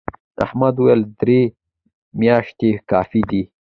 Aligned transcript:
احمد 0.45 0.75
وويل: 0.77 1.01
درې 1.19 1.39
میاشتې 2.19 2.69
کافي 2.89 3.21
دي. 3.29 3.41